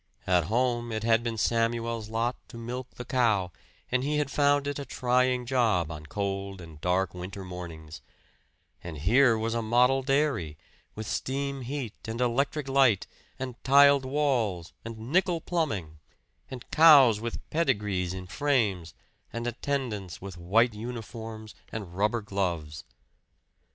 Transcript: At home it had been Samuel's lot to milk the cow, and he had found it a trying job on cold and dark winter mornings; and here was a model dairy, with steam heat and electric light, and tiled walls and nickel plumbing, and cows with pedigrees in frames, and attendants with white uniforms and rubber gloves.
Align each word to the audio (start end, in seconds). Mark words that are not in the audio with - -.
At 0.25 0.45
home 0.45 0.91
it 0.91 1.03
had 1.03 1.21
been 1.21 1.37
Samuel's 1.37 2.09
lot 2.09 2.35
to 2.47 2.57
milk 2.57 2.95
the 2.95 3.05
cow, 3.05 3.51
and 3.91 4.03
he 4.03 4.17
had 4.17 4.31
found 4.31 4.65
it 4.65 4.79
a 4.79 4.83
trying 4.83 5.45
job 5.45 5.91
on 5.91 6.07
cold 6.07 6.59
and 6.59 6.81
dark 6.81 7.13
winter 7.13 7.45
mornings; 7.45 8.01
and 8.83 8.97
here 8.97 9.37
was 9.37 9.53
a 9.53 9.61
model 9.61 10.01
dairy, 10.01 10.57
with 10.95 11.05
steam 11.05 11.61
heat 11.61 11.93
and 12.07 12.19
electric 12.19 12.67
light, 12.67 13.05
and 13.37 13.63
tiled 13.63 14.03
walls 14.05 14.73
and 14.83 14.97
nickel 15.11 15.39
plumbing, 15.39 15.99
and 16.49 16.71
cows 16.71 17.19
with 17.21 17.47
pedigrees 17.51 18.11
in 18.11 18.25
frames, 18.25 18.95
and 19.31 19.45
attendants 19.45 20.19
with 20.19 20.35
white 20.35 20.73
uniforms 20.73 21.53
and 21.71 21.95
rubber 21.95 22.21
gloves. 22.21 22.85